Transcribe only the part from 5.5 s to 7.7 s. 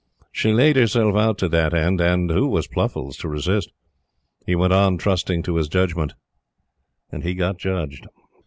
his judgment, and he got